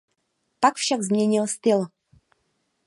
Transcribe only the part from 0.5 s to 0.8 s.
Pak